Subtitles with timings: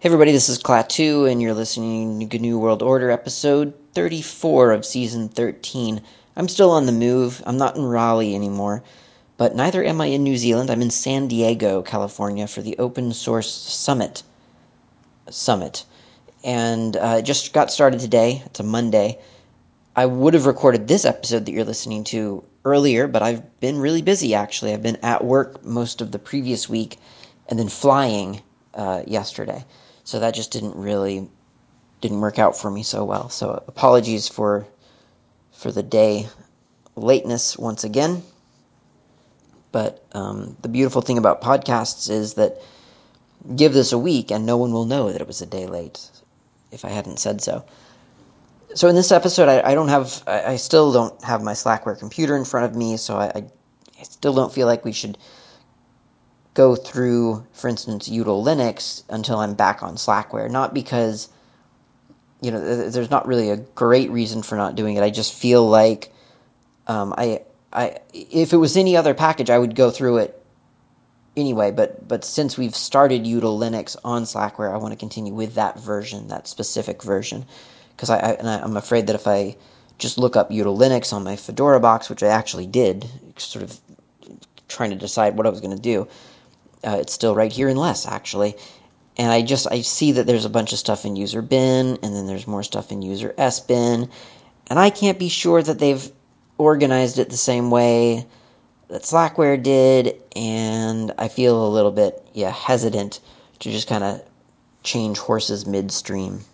[0.00, 4.86] Hey everybody, this is Klaatu, and you're listening to GNU World Order episode 34 of
[4.86, 6.00] season 13.
[6.36, 7.42] I'm still on the move.
[7.44, 8.84] I'm not in Raleigh anymore,
[9.38, 10.70] but neither am I in New Zealand.
[10.70, 14.22] I'm in San Diego, California for the Open Source Summit.
[15.30, 15.84] Summit.
[16.44, 18.40] And uh, it just got started today.
[18.46, 19.18] It's a Monday.
[19.96, 24.02] I would have recorded this episode that you're listening to earlier, but I've been really
[24.02, 24.74] busy actually.
[24.74, 26.98] I've been at work most of the previous week
[27.48, 28.42] and then flying
[28.74, 29.64] uh, yesterday
[30.08, 31.28] so that just didn't really
[32.00, 33.28] didn't work out for me so well.
[33.28, 34.66] So apologies for
[35.52, 36.26] for the day
[36.96, 38.22] lateness once again.
[39.70, 42.56] But um, the beautiful thing about podcasts is that
[43.54, 46.00] give this a week and no one will know that it was a day late
[46.72, 47.66] if I hadn't said so.
[48.74, 51.98] So in this episode, I, I don't have, I, I, still don't have my Slackware
[51.98, 53.44] computer in front of me, so I,
[54.00, 55.18] I still don't feel like we should
[56.58, 60.50] go through, for instance, util Linux until I'm back on Slackware.
[60.50, 61.28] Not because,
[62.40, 65.04] you know, there's not really a great reason for not doing it.
[65.04, 66.12] I just feel like
[66.88, 67.42] um, I,
[67.72, 70.44] I, if it was any other package, I would go through it
[71.36, 71.70] anyway.
[71.70, 75.78] But but since we've started util Linux on Slackware, I want to continue with that
[75.78, 77.46] version, that specific version,
[77.94, 79.54] because I, I and I, I'm afraid that if I
[79.96, 83.78] just look up util Linux on my Fedora box, which I actually did, sort of
[84.66, 86.08] trying to decide what I was going to do,
[86.84, 88.54] uh, it's still right here in less, actually.
[89.16, 92.14] And I just I see that there's a bunch of stuff in user bin, and
[92.14, 94.08] then there's more stuff in user s bin,
[94.68, 96.10] and I can't be sure that they've
[96.56, 98.26] organized it the same way
[98.88, 103.18] that Slackware did, and I feel a little bit yeah hesitant
[103.58, 104.22] to just kind of
[104.84, 106.44] change horses midstream.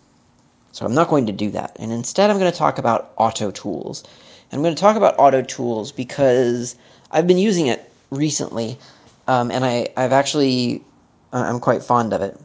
[0.72, 3.50] So I'm not going to do that, and instead I'm going to talk about Auto
[3.50, 4.04] Tools.
[4.52, 6.76] I'm going to talk about Auto Tools because
[7.10, 8.78] I've been using it recently
[9.26, 10.84] um, and I, I've actually,
[11.32, 12.38] I'm quite fond of it.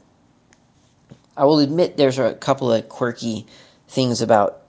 [1.35, 3.45] I will admit there's a couple of quirky
[3.87, 4.61] things about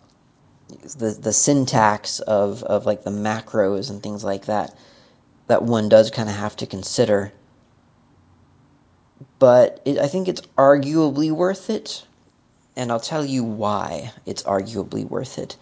[0.99, 4.73] the the syntax of, of like the macros and things like that
[5.51, 7.33] that one does kind of have to consider.
[9.41, 12.05] But it, I think it's arguably worth it,
[12.77, 15.57] and I'll tell you why it's arguably worth it.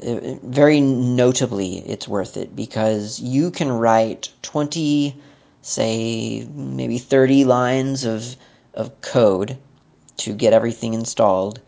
[0.00, 5.14] it very notably, it's worth it because you can write 20
[5.64, 8.36] say maybe 30 lines of
[8.74, 9.56] of code
[10.18, 11.60] to get everything installed.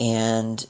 [0.00, 0.64] And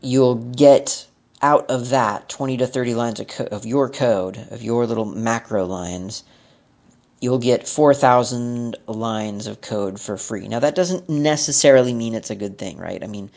[0.00, 1.06] you'll get
[1.42, 5.04] out of that 20 to 30 lines of, co- of your code of your little
[5.04, 6.22] macro lines
[7.20, 10.46] you'll get 4000 lines of code for free.
[10.46, 13.02] Now that doesn't necessarily mean it's a good thing right?
[13.02, 13.30] I mean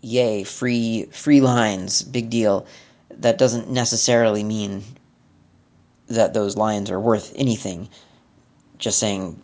[0.00, 2.66] yay free free lines big deal
[3.18, 4.82] that doesn't necessarily mean
[6.08, 7.88] that those lines are worth anything.
[8.78, 9.40] Just saying,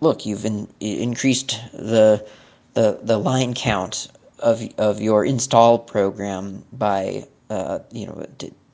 [0.00, 2.26] look, you've in, increased the
[2.74, 4.08] the the line count
[4.38, 8.26] of of your install program by uh, you know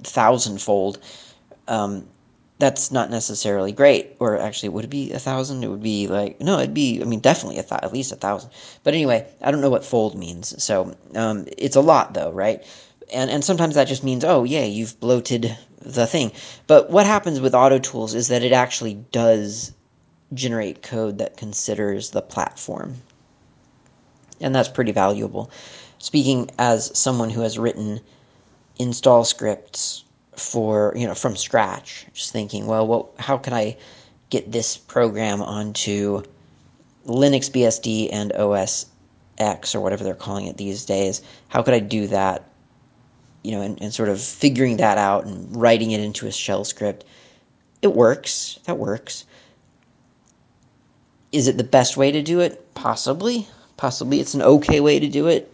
[0.03, 0.99] thousandfold.
[1.69, 2.07] Um,
[2.59, 5.65] that's not necessarily great, or actually, would it be a thousand?
[5.65, 7.01] It would be like no, it'd be.
[7.03, 8.51] I mean, definitely a th- at least a thousand.
[8.85, 12.65] But anyway, I don't know what fold means, so um, it's a lot though, right?
[13.13, 16.33] And and sometimes that just means oh yeah, you've bloated the thing.
[16.67, 19.73] But what happens with Auto Tools is that it actually does
[20.33, 22.97] generate code that considers the platform.
[24.41, 25.51] And that's pretty valuable.
[25.99, 28.01] Speaking as someone who has written
[28.79, 30.05] install scripts
[30.37, 33.77] for, you know, from scratch, just thinking, well, what, how can I
[34.31, 36.23] get this program onto
[37.07, 38.87] Linux BSD and OS
[39.39, 41.23] X or whatever they're calling it these days?
[41.49, 42.45] How could I do that
[43.45, 46.65] you know, and, and sort of figuring that out and writing it into a shell
[46.65, 47.05] script.
[47.83, 48.59] It works.
[48.65, 49.25] That works.
[51.31, 52.75] Is it the best way to do it?
[52.75, 53.47] Possibly.
[53.77, 55.53] Possibly it's an okay way to do it.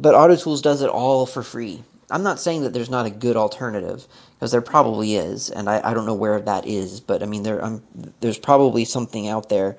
[0.00, 1.82] But AutoTools does it all for free.
[2.10, 5.80] I'm not saying that there's not a good alternative, because there probably is, and I,
[5.82, 7.82] I don't know where that is, but I mean, there um,
[8.20, 9.76] there's probably something out there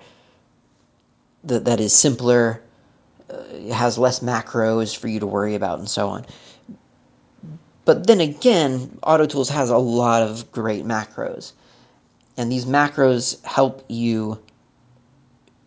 [1.46, 2.62] that, that is simpler,
[3.30, 3.44] uh,
[3.74, 6.26] has less macros for you to worry about, and so on.
[7.88, 11.54] But then again, AutoTools has a lot of great macros.
[12.36, 14.40] And these macros help you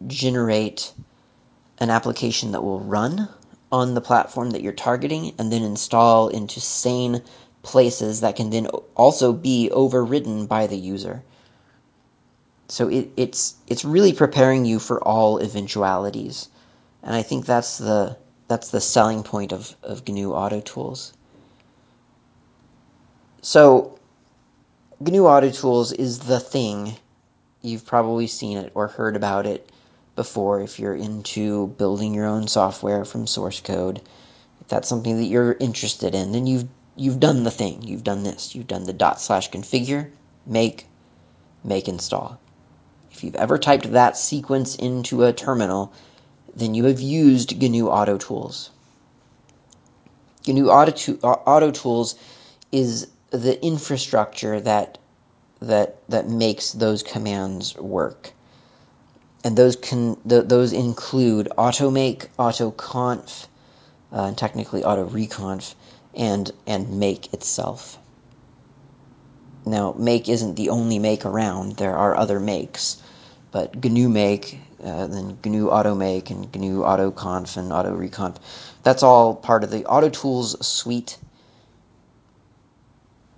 [0.07, 0.93] generate
[1.79, 3.27] an application that will run
[3.73, 7.23] on the platform that you're targeting and then install into sane
[7.63, 11.23] places that can then also be overridden by the user.
[12.69, 16.51] So it, it's it's really preparing you for all eventualities.
[17.03, 21.15] And I think that's the that's the selling point of, of GNU Auto Tools.
[23.43, 23.99] So,
[25.01, 26.95] GNU Auto Tools is the thing
[27.63, 29.71] you've probably seen it or heard about it
[30.15, 34.03] before if you're into building your own software from source code.
[34.61, 37.81] If that's something that you're interested in, then you've you've done the thing.
[37.83, 38.55] You've done this.
[38.55, 40.11] You've done the dot slash configure,
[40.45, 40.87] make,
[41.65, 42.39] make install.
[43.11, 45.95] If you've ever typed that sequence into a terminal,
[46.55, 48.69] then you have used GNU Auto Tools.
[50.47, 52.05] GNU Auto, Auto
[52.71, 54.99] is the infrastructure that
[55.61, 58.33] that that makes those commands work.
[59.45, 63.47] And those can th- those include automake, autoconf,
[64.13, 65.75] uh, and technically autoreconf,
[66.15, 67.99] and and make itself.
[69.65, 71.77] Now, make isn't the only make around.
[71.77, 72.97] There are other makes,
[73.53, 78.37] but GNU make, uh, then GNU automake, and GNU autoconf and autoreconf.
[78.83, 81.19] That's all part of the AutoTools suite,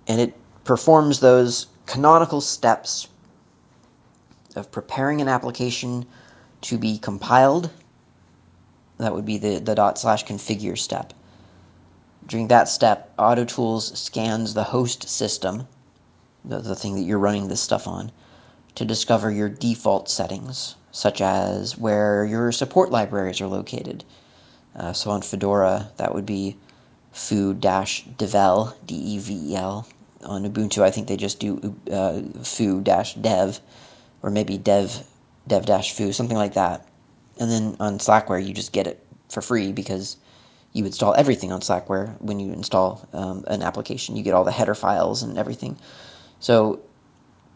[0.07, 0.33] and it
[0.63, 3.07] performs those canonical steps
[4.55, 6.05] of preparing an application
[6.61, 7.69] to be compiled.
[8.97, 11.13] That would be the, the dot slash configure step.
[12.25, 15.67] During that step, AutoTools scans the host system,
[16.45, 18.11] the, the thing that you're running this stuff on,
[18.75, 24.03] to discover your default settings, such as where your support libraries are located.
[24.75, 26.55] Uh, so on Fedora, that would be
[27.11, 29.87] foo-devel, D-E-V-E-L,
[30.23, 33.59] on Ubuntu, I think they just do uh, foo-dev,
[34.21, 34.91] or maybe dev
[35.47, 36.87] dev-foo, something like that.
[37.39, 40.17] And then on Slackware, you just get it for free because
[40.71, 44.15] you install everything on Slackware when you install um, an application.
[44.15, 45.77] You get all the header files and everything.
[46.39, 46.81] So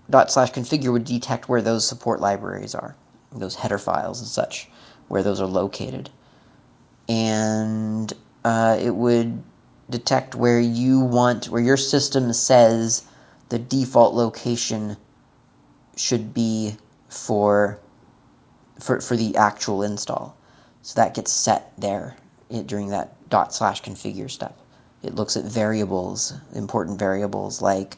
[0.10, 2.96] dot slash configure would detect where those support libraries are,
[3.32, 4.70] those header files and such,
[5.08, 6.10] where those are located.
[7.10, 8.12] And
[8.44, 9.42] uh, it would
[9.90, 13.04] detect where you want, where your system says
[13.50, 14.98] the default location
[15.96, 16.76] should be
[17.10, 17.80] for
[18.80, 20.38] for, for the actual install.
[20.84, 22.16] So that gets set there
[22.66, 24.58] during that dot slash configure step.
[25.04, 27.98] It looks at variables, important variables like,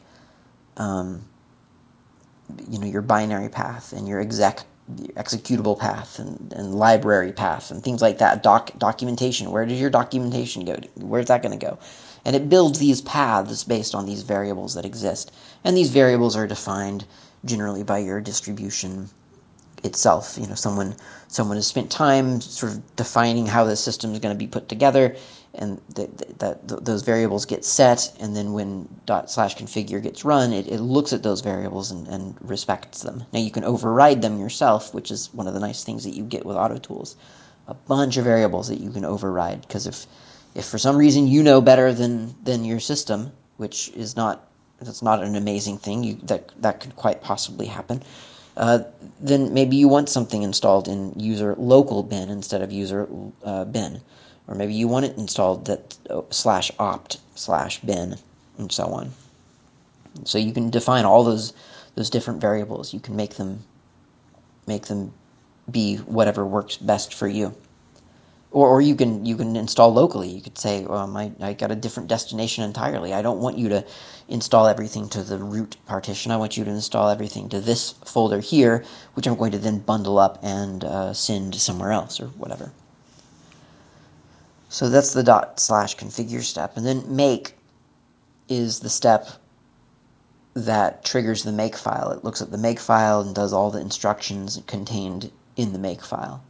[0.76, 1.24] um,
[2.68, 4.64] you know, your binary path and your exec
[5.16, 8.42] executable path and, and library path and things like that.
[8.42, 9.50] Doc documentation.
[9.50, 10.76] Where does your documentation go?
[10.96, 11.78] Where's that going to go?
[12.24, 15.32] And it builds these paths based on these variables that exist.
[15.64, 17.04] And these variables are defined
[17.44, 19.08] generally by your distribution
[19.82, 20.36] itself.
[20.38, 20.94] You know, someone
[21.28, 24.68] someone has spent time sort of defining how the system is going to be put
[24.68, 25.16] together,
[25.54, 26.38] and that
[26.68, 30.80] th- those variables get set, and then when dot slash configure gets run, it, it
[30.80, 33.24] looks at those variables and, and respects them.
[33.32, 36.22] Now you can override them yourself, which is one of the nice things that you
[36.22, 37.16] get with auto tools.
[37.66, 40.06] A bunch of variables that you can override because if
[40.54, 44.46] if for some reason you know better than than your system, which is not
[44.80, 48.02] that's not an amazing thing, you, that that could quite possibly happen.
[48.56, 48.80] Uh,
[49.20, 53.08] then maybe you want something installed in user local bin instead of user
[53.44, 54.00] uh, bin,
[54.50, 58.16] or maybe you want it installed that uh, slash opt slash bin
[58.58, 59.12] and so on.
[60.24, 61.54] So you can define all those
[61.94, 62.92] those different variables.
[62.92, 63.60] You can make them
[64.66, 65.14] make them
[65.70, 67.54] be whatever works best for you
[68.52, 70.28] or, or you can you can install locally.
[70.28, 73.14] You could say, um, I, I got a different destination entirely.
[73.14, 73.84] I don't want you to
[74.28, 76.32] install everything to the root partition.
[76.32, 79.78] I want you to install everything to this folder here, which I'm going to then
[79.78, 82.72] bundle up and uh, send somewhere else or whatever.
[84.70, 86.78] So that's the dot slash configure step.
[86.78, 87.54] And then make
[88.48, 89.28] is the step
[90.54, 92.12] that triggers the make file.
[92.12, 96.02] It looks at the make file and does all the instructions contained in the make
[96.02, 96.42] file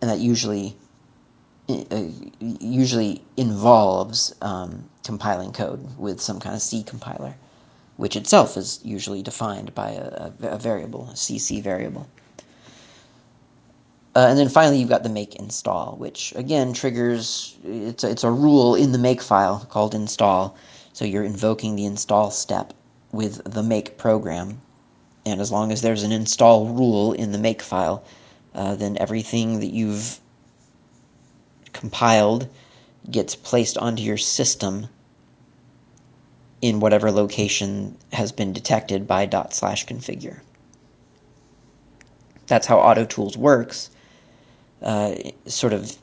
[0.00, 0.76] and that usually
[1.68, 2.02] uh,
[2.38, 7.34] usually involves um, compiling code with some kind of C compiler,
[7.96, 12.06] which itself is usually defined by a, a variable, a CC variable.
[14.16, 17.54] Uh, and then finally, you've got the make install, which again triggers.
[17.62, 20.56] It's a, it's a rule in the make file called install.
[20.94, 22.72] So you're invoking the install step
[23.12, 24.62] with the make program,
[25.26, 28.04] and as long as there's an install rule in the make file,
[28.54, 30.18] uh, then everything that you've
[31.74, 32.48] compiled
[33.10, 34.86] gets placed onto your system
[36.62, 40.40] in whatever location has been detected by dot slash configure.
[42.46, 43.90] That's how AutoTools works.
[44.82, 45.14] Uh,
[45.46, 45.96] sort of,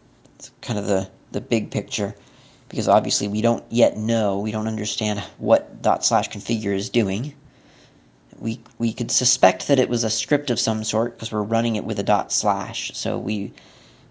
[0.62, 2.16] kind of the the big picture,
[2.70, 7.34] because obviously we don't yet know, we don't understand what dot slash configure is doing
[8.40, 11.78] we we could suspect that it was a script of some sort because we're running
[11.78, 12.92] it with a dot slash.
[12.94, 13.54] So we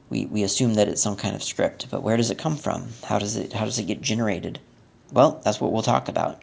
[0.09, 1.89] we we assume that it's some kind of script.
[1.91, 2.89] But where does it come from?
[3.05, 4.59] How does it how does it get generated?
[5.13, 6.43] Well, that's what we'll talk about.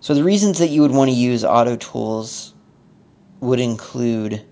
[0.00, 2.52] So the reasons that you would want to use auto tools
[3.40, 4.44] would include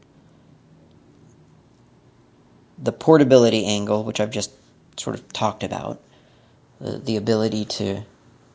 [2.83, 4.51] the portability angle, which I've just
[4.97, 6.01] sort of talked about,
[6.81, 8.03] the, the ability to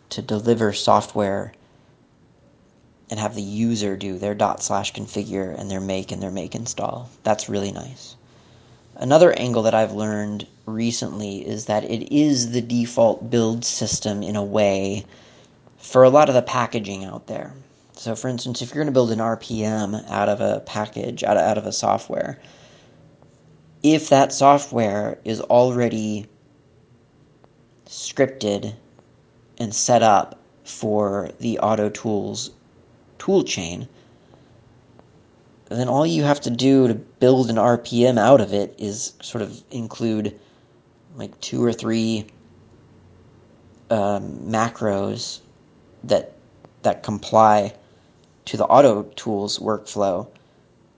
[0.07, 1.51] to deliver software
[3.09, 6.55] and have the user do their dot slash configure and their make and their make
[6.55, 7.09] install.
[7.23, 8.15] That's really nice.
[8.95, 14.35] Another angle that I've learned recently is that it is the default build system in
[14.35, 15.05] a way
[15.77, 17.53] for a lot of the packaging out there.
[17.93, 21.37] So, for instance, if you're going to build an RPM out of a package, out
[21.37, 22.39] of, out of a software,
[23.93, 26.25] if that software is already
[27.85, 28.73] scripted
[29.59, 32.49] and set up for the Auto Tools
[33.19, 33.87] toolchain,
[35.69, 39.43] then all you have to do to build an RPM out of it is sort
[39.43, 40.39] of include
[41.15, 42.25] like two or three
[43.91, 45.41] um, macros
[46.05, 46.33] that
[46.81, 47.73] that comply
[48.45, 50.27] to the auto tools workflow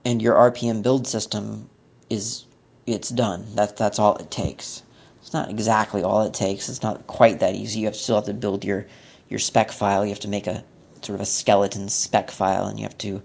[0.04, 1.68] and your rpm build system
[2.10, 2.44] is
[2.88, 3.46] it's done.
[3.54, 4.82] That, that's all it takes.
[5.20, 6.68] It's not exactly all it takes.
[6.68, 7.80] It's not quite that easy.
[7.80, 8.86] You have still have to build your
[9.28, 10.04] your spec file.
[10.04, 10.64] You have to make a
[11.02, 13.22] sort of a skeleton spec file and you have to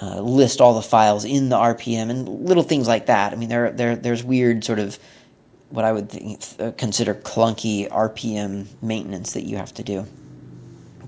[0.00, 3.32] uh, list all the files in the rpm and little things like that.
[3.32, 4.98] I mean there, there there's weird sort of
[5.70, 10.06] what i would think, uh, consider clunky rpm maintenance that you have to do.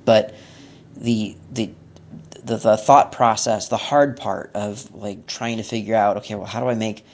[0.04, 0.34] But
[0.96, 1.70] the the
[2.44, 6.46] the, the thought process, the hard part of like trying to figure out, okay, well,
[6.46, 7.04] how do I make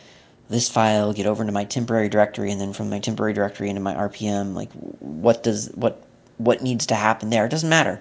[0.48, 3.80] this file get over into my temporary directory, and then from my temporary directory into
[3.80, 4.54] my RPM?
[4.54, 6.02] Like, what does what
[6.38, 7.46] what needs to happen there?
[7.46, 8.00] It doesn't matter.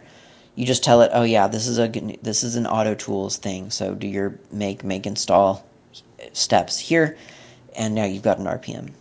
[0.56, 1.88] You just tell it, oh yeah, this is a
[2.22, 3.72] this is an auto tools thing.
[3.72, 5.66] So do your make make install
[6.34, 7.18] steps here,
[7.76, 8.92] and now you've got an RPM.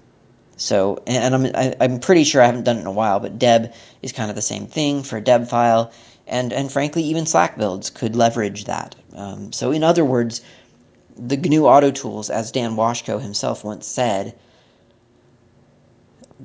[0.56, 2.92] So, and I'm I, am i am pretty sure I haven't done it in a
[2.92, 3.72] while, but Deb
[4.02, 5.92] is kind of the same thing for a Deb file,
[6.26, 8.94] and and frankly, even Slack builds could leverage that.
[9.14, 10.42] Um, so, in other words,
[11.16, 14.34] the GNU Auto Tools, as Dann Washko himself once said,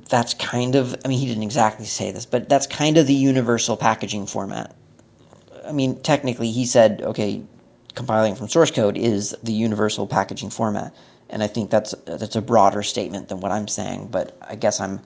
[0.08, 3.14] that's kind of I mean he didn't exactly say this, but that's kind of the
[3.14, 4.76] universal packaging format.
[5.66, 7.44] I mean, technically, he said, okay,
[7.96, 10.94] compiling from source code is the universal packaging format
[11.30, 14.08] and I think that's that's a broader statement than what I'm saying.
[14.12, 15.00] But I guess I'm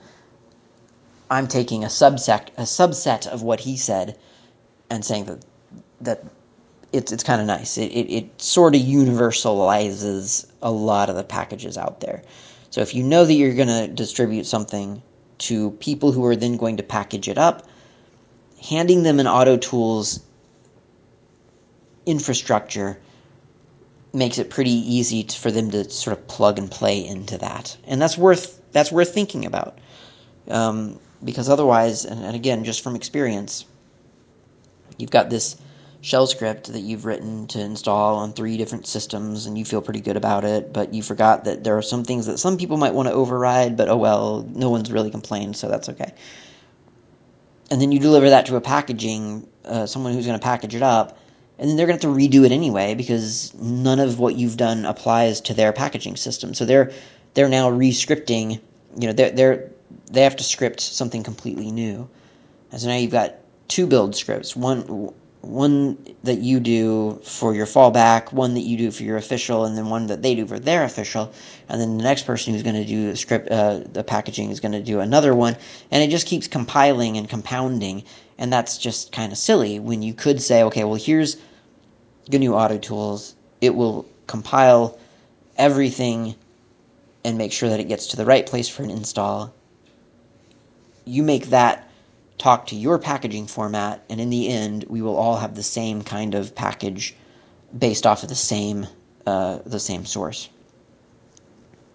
[1.30, 4.18] I'm taking a subset a subset of what he said
[4.90, 5.46] and saying that
[6.02, 6.24] that
[6.94, 7.78] it's it's kind of nice.
[7.78, 12.24] It, it, it sort of universalizes a lot of the packages out there.
[12.70, 15.02] So if you know that you're going to distribute something
[15.40, 17.68] to people who are then going to package it up,
[18.64, 20.22] handing them an Auto Tools
[22.06, 22.98] infrastructure
[24.14, 27.76] makes it pretty easy to, for them to sort of plug and play into that,
[27.86, 29.78] and that's worth that's worth thinking about.
[30.48, 33.66] Um, because otherwise, and, and again, just from experience,
[34.98, 35.56] you've got this
[36.04, 40.02] shell script that you've written to install on three different systems and you feel pretty
[40.02, 42.94] good about it, but you forgot that there are some things that some people might
[42.94, 46.14] want to override, but oh well, no one's really complained, so that's okay.
[47.72, 50.84] And then you deliver that to a packaging, uh, someone who's going to package it
[50.84, 51.18] up,
[51.58, 54.58] and then they're going to have to redo it anyway because none of what you've
[54.58, 56.54] done applies to their packaging system.
[56.54, 56.92] So they're
[57.34, 58.60] they're now rescripting.
[58.98, 59.72] You know, they're they're
[60.12, 62.10] they have to script something completely new.
[62.74, 63.36] And so now you've got
[63.70, 64.56] two build scripts.
[64.56, 65.14] One
[65.44, 69.78] one that you do for your fallback, one that you do for your official, and
[69.78, 71.34] then one that they do for their official,
[71.68, 74.62] and then the next person who's going to do the script, uh, the packaging is
[74.62, 75.58] going to do another one,
[75.92, 78.04] and it just keeps compiling and compounding,
[78.38, 79.80] and that's just kind of silly.
[79.80, 81.36] When you could say, okay, well here's
[82.32, 84.98] GNU Auto Tools, it will compile
[85.58, 86.36] everything
[87.26, 89.54] and make sure that it gets to the right place for an install.
[91.04, 91.90] You make that
[92.38, 96.04] talk to your packaging format, and in the end, we will all have the same
[96.04, 97.16] kind of package
[97.78, 98.88] based off of the same
[99.26, 100.50] uh, the same source.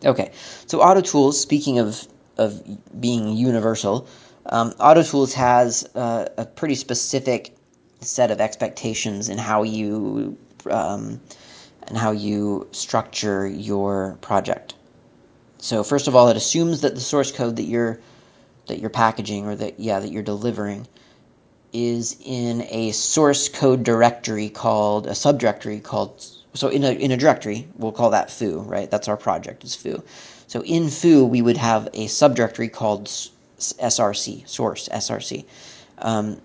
[0.04, 0.32] Okay,
[0.66, 1.40] so Auto Tools.
[1.40, 2.62] Speaking of of
[3.00, 4.08] being universal,
[4.46, 7.54] um, Auto Tools has uh, a pretty specific
[8.00, 10.38] set of expectations in how you
[10.70, 11.20] um,
[11.86, 14.74] and how you structure your project.
[15.58, 17.98] So first of all, it assumes that the source code that you're
[18.68, 20.86] that you're packaging or that yeah that you're delivering
[21.72, 27.16] is in a source code directory called a subdirectory called so in a in a
[27.16, 28.90] directory we'll call that foo right?
[28.90, 30.02] That's our project is foo.
[30.46, 33.06] So in foo we would have a subdirectory called
[33.58, 35.44] src source src
[35.98, 36.40] um,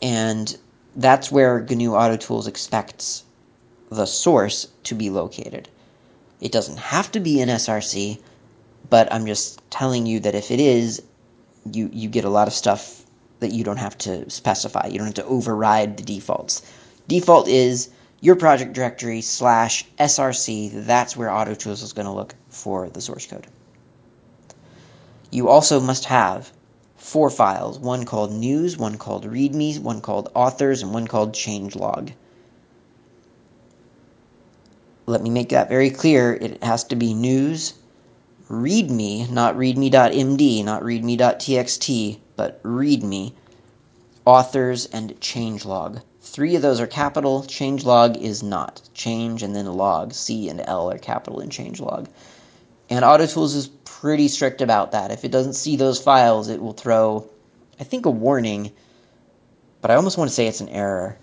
[0.00, 0.56] and
[0.96, 3.24] that's where GNU Auto Tools expects
[3.90, 5.68] the source to be located.
[6.40, 8.20] It doesn't have to be in SRC,
[8.88, 11.02] but I'm just telling you that if it is,
[11.70, 13.02] you, you get a lot of stuff
[13.40, 14.86] that you don't have to specify.
[14.86, 16.62] You don't have to override the defaults.
[17.08, 17.90] Default is
[18.20, 20.86] your project directory slash src.
[20.86, 23.46] That's where AutoTools is going to look for the source code.
[25.30, 26.50] You also must have
[26.96, 32.12] four files one called news, one called readme, one called authors, and one called changelog.
[35.06, 36.32] Let me make that very clear.
[36.32, 37.74] It has to be news,
[38.48, 43.32] readme, not readme.md, not readme.txt, but readme,
[44.24, 46.02] authors, and changelog.
[46.20, 48.80] Three of those are capital, changelog is not.
[48.92, 52.06] Change and then log, C and L are capital in changelog.
[52.90, 55.10] And AutoTools is pretty strict about that.
[55.10, 57.28] If it doesn't see those files, it will throw,
[57.80, 58.72] I think, a warning,
[59.80, 61.18] but I almost want to say it's an error.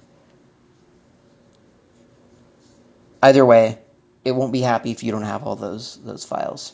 [3.22, 3.78] Either way,
[4.26, 6.74] it won't be happy if you don't have all those those files.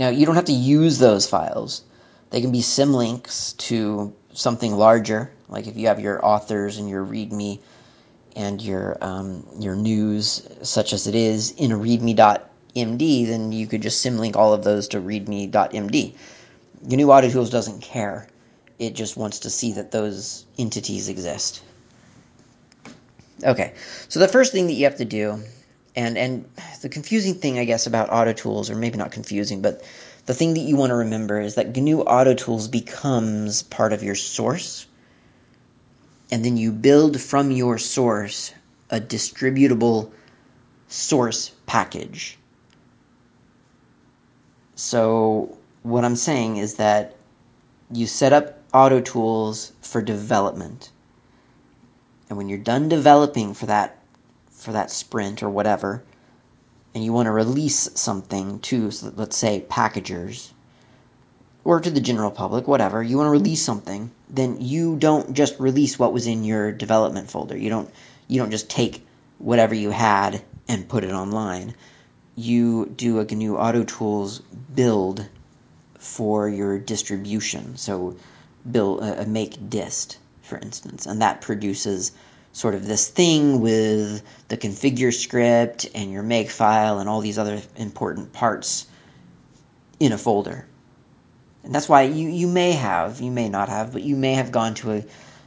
[0.00, 1.82] Now, you don't have to use those files.
[2.30, 7.04] They can be symlinks to something larger, like if you have your authors and your
[7.04, 7.58] README
[8.34, 13.82] and your um, your news, such as it is, in a README.md, then you could
[13.82, 16.14] just symlink all of those to README.md.
[16.82, 18.26] GNU AutoTools doesn't care.
[18.78, 21.62] It just wants to see that those entities exist.
[23.44, 23.74] Okay,
[24.08, 25.42] so the first thing that you have to do,
[25.96, 26.50] and and
[26.82, 29.82] the confusing thing, I guess, about AutoTools, or maybe not confusing, but
[30.26, 34.14] the thing that you want to remember is that GNU AutoTools becomes part of your
[34.14, 34.86] source,
[36.30, 38.52] and then you build from your source
[38.90, 40.10] a distributable
[40.88, 42.38] source package.
[44.74, 47.16] So what I'm saying is that
[47.92, 50.90] you set up AutoTools for development
[52.30, 53.99] and when you're done developing for that
[54.60, 56.02] for that sprint or whatever,
[56.94, 60.52] and you want to release something to, so let's say, packagers
[61.64, 65.60] or to the general public, whatever, you want to release something, then you don't just
[65.60, 67.56] release what was in your development folder.
[67.56, 67.90] You don't
[68.28, 69.06] you don't just take
[69.38, 71.74] whatever you had and put it online.
[72.36, 75.26] You do a GNU Auto Tools build
[75.98, 77.76] for your distribution.
[77.76, 78.16] So
[78.70, 82.12] build a, a make dist for instance, and that produces
[82.52, 87.38] sort of this thing with the configure script and your make file and all these
[87.38, 88.86] other important parts
[89.98, 90.66] in a folder.
[91.62, 94.50] And that's why you, you may have, you may not have, but you may have
[94.50, 95.04] gone to a,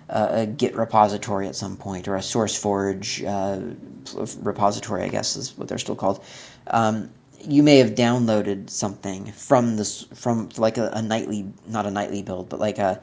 [0.09, 5.57] a, a Git repository at some point or a SourceForge uh, repository, I guess is
[5.57, 6.23] what they're still called.
[6.67, 7.09] Um,
[7.41, 12.21] you may have downloaded something from this from like a, a nightly, not a nightly
[12.21, 13.01] build, but like a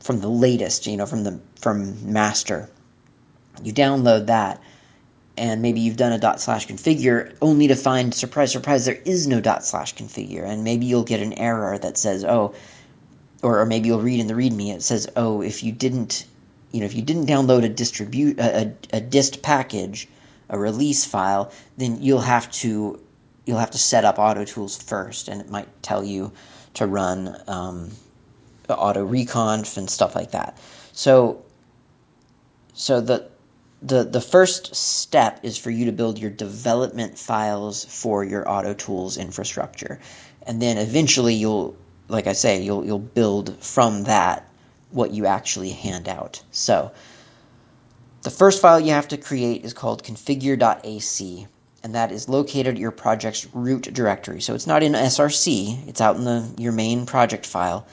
[0.00, 2.68] from the latest, you know, from the from master.
[3.62, 4.60] You download that,
[5.36, 9.26] and maybe you've done a dot slash configure, only to find surprise, surprise, there is
[9.26, 12.54] no dot slash configure, and maybe you'll get an error that says, oh,
[13.42, 16.26] or, or maybe you'll read in the README it says, oh, if you didn't,
[16.72, 20.08] you know, if you didn't download a distribute a, a, a dist package,
[20.48, 23.00] a release file, then you'll have to
[23.44, 26.32] you'll have to set up auto tools first, and it might tell you
[26.74, 27.90] to run um,
[28.68, 30.58] auto reconf and stuff like that.
[30.92, 31.42] So,
[32.74, 33.28] so the
[33.82, 38.74] the the first step is for you to build your development files for your auto
[38.74, 40.00] tools infrastructure,
[40.46, 41.76] and then eventually you'll,
[42.08, 44.48] like I say, you'll you'll build from that
[44.90, 46.42] what you actually hand out.
[46.50, 46.92] So.
[48.22, 51.46] The first file you have to create is called configure.ac,
[51.84, 54.40] and that is located at your project's root directory.
[54.40, 57.86] So it's not in SRC, it's out in the your main project file,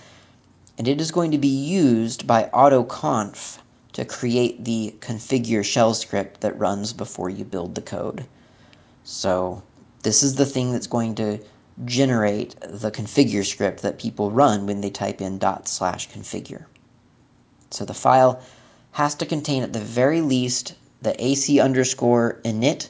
[0.76, 3.60] and it is going to be used by autoconf
[3.94, 8.26] to create the configure shell script that runs before you build the code.
[9.04, 9.64] So
[10.02, 11.40] this is the thing that's going to
[11.86, 16.66] generate the configure script that people run when they type in dot slash configure.
[17.72, 18.42] So the file
[18.92, 22.90] has to contain at the very least the AC underscore init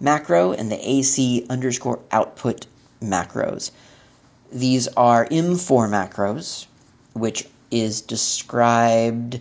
[0.00, 2.66] macro and the AC underscore output
[3.00, 3.70] macros.
[4.52, 6.66] These are M4 macros,
[7.12, 9.40] which is described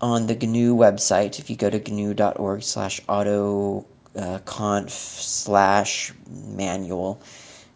[0.00, 1.38] on the GNU website.
[1.38, 3.84] If you go to gnu.org slash autoconf
[4.16, 7.20] uh, slash manual,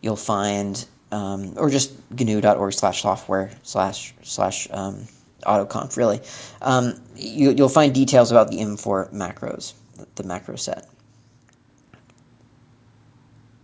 [0.00, 5.06] you'll find, um, or just gnu.org slash software slash slash um,
[5.42, 6.20] autoconf, really.
[6.60, 9.72] Um, you, will find details about the M4 macros,
[10.14, 10.86] the macro set.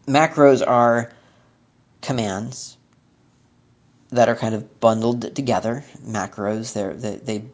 [0.07, 1.13] Macros are
[2.01, 2.77] commands
[4.11, 6.73] that are kind of bundled together, macros.
[6.73, 7.45] They're, they, they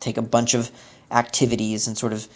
[0.00, 0.70] take a bunch of
[1.10, 2.26] activities and sort of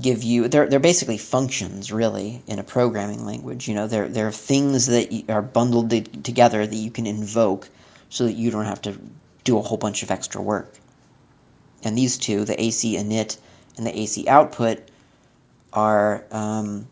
[0.00, 4.32] give you they're they're basically functions really in a programming language you know they're they're
[4.32, 5.90] things that are bundled
[6.24, 7.68] together that you can invoke
[8.08, 8.98] so that you don't have to
[9.46, 10.74] do a whole bunch of extra work.
[11.82, 13.38] And these two, the AC init
[13.76, 14.80] and the AC output,
[15.72, 16.86] are um,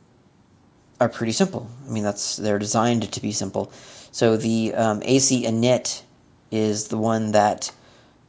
[1.01, 1.69] are pretty simple.
[1.87, 3.73] I mean, that's they're designed to be simple.
[4.13, 6.03] So the um, AC init
[6.51, 7.73] is the one that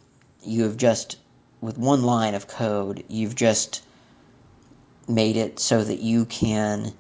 [0.44, 1.18] you have just
[1.62, 3.84] with one line of code, you've just
[5.08, 6.94] made it so that you can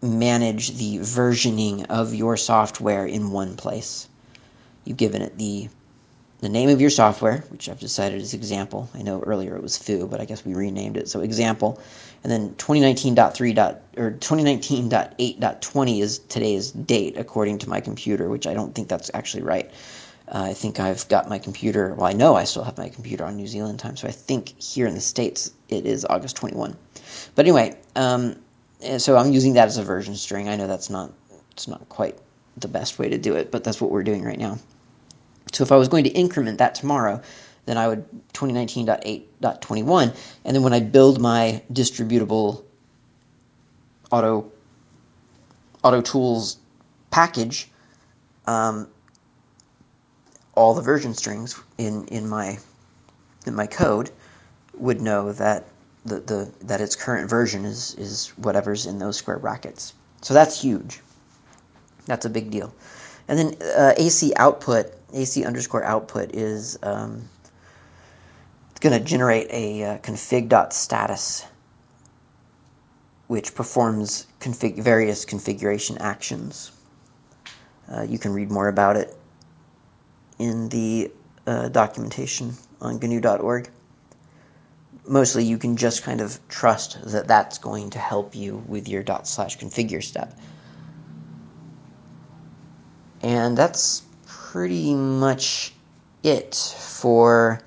[0.00, 4.08] manage the versioning of your software in one place.
[4.84, 5.68] You've given it the
[6.40, 8.90] the name of your software, which I've decided is example.
[8.94, 11.08] I know earlier it was foo, but I guess we renamed it.
[11.08, 11.80] So example.
[12.22, 13.78] And then 2019.3.
[13.96, 19.44] or 2019.8.20 is today's date according to my computer, which I don't think that's actually
[19.44, 19.70] right.
[20.28, 21.94] Uh, I think I've got my computer.
[21.94, 24.60] Well, I know I still have my computer on New Zealand time, so I think
[24.60, 26.76] here in the states it is August 21.
[27.34, 28.36] But anyway, um,
[28.98, 30.48] so I'm using that as a version string.
[30.48, 31.12] I know that's not
[31.52, 32.18] it's not quite
[32.56, 34.58] the best way to do it, but that's what we're doing right now.
[35.52, 37.20] So if I was going to increment that tomorrow,
[37.66, 42.62] then I would 2019.8.21, and then when I build my distributable
[44.10, 44.50] auto
[45.82, 46.58] auto tools
[47.10, 47.68] package,
[48.46, 48.88] um,
[50.54, 52.58] all the version strings in, in my
[53.46, 54.10] in my code
[54.74, 55.64] would know that
[56.04, 59.92] the, the that its current version is is whatever's in those square brackets.
[60.22, 61.00] So that's huge.
[62.06, 62.74] That's a big deal.
[63.28, 67.28] And then uh, AC output, AC underscore output is um,
[68.80, 71.44] going to generate a uh, config.status
[73.26, 76.70] which performs config- various configuration actions.
[77.90, 79.16] Uh, you can read more about it
[80.38, 81.10] in the
[81.46, 83.70] uh, documentation on GNU.org.
[85.08, 89.02] Mostly, you can just kind of trust that that's going to help you with your
[89.02, 90.36] dot slash configure step.
[93.22, 94.02] And that's
[94.56, 95.74] pretty much
[96.22, 97.60] it for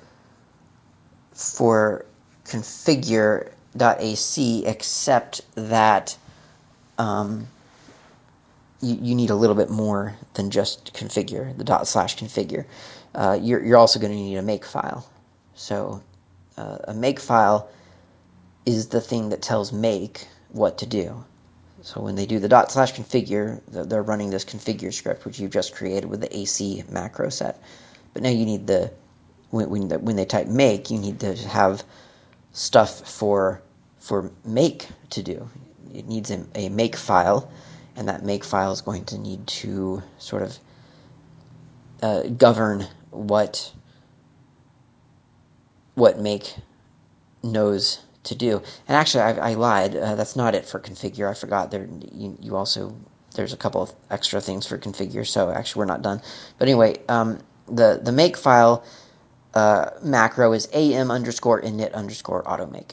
[1.34, 2.04] for
[2.46, 6.18] configure.ac, except that
[6.98, 7.46] um,
[8.82, 12.66] you, you need a little bit more than just configure, the dot slash configure.
[13.14, 15.08] Uh, you're, you're also going to need a make file.
[15.54, 16.02] So
[16.58, 17.70] uh, a make file
[18.66, 21.24] is the thing that tells make what to do.
[21.90, 25.50] So when they do the dot slash configure, they're running this configure script, which you've
[25.50, 27.60] just created with the AC macro set.
[28.14, 28.92] But now you need the
[29.50, 31.84] when when, the, when they type make, you need to have
[32.52, 33.64] stuff for
[33.98, 35.50] for make to do.
[35.92, 37.52] It needs a, a make file
[37.96, 40.60] and that make file is going to need to sort of
[42.04, 43.74] uh, govern what
[45.96, 46.54] what make
[47.42, 48.62] knows to do.
[48.88, 49.96] And actually, I, I lied.
[49.96, 51.30] Uh, that's not it for configure.
[51.30, 51.88] I forgot there.
[52.12, 52.96] You, you, also
[53.36, 55.26] there's a couple of extra things for configure.
[55.26, 56.22] So actually, we're not done.
[56.58, 58.84] But anyway, um, the the make file
[59.54, 62.92] uh, macro is am underscore init underscore automake.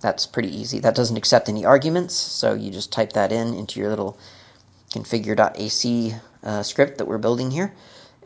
[0.00, 0.78] That's pretty easy.
[0.78, 4.16] That doesn't accept any arguments, so you just type that in into your little
[4.90, 7.74] configure.ac uh, script that we're building here,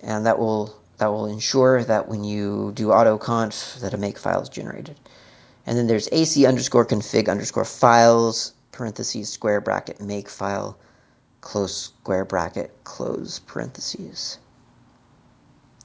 [0.03, 4.49] and that will that will ensure that when you do autoconf that a makefile is
[4.49, 4.99] generated.
[5.67, 10.77] And then there's ac underscore config underscore files parentheses square bracket makefile
[11.41, 14.39] close square bracket close parentheses.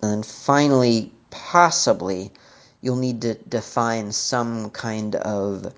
[0.02, 2.32] And then finally, possibly,
[2.82, 5.74] you'll need to define some kind of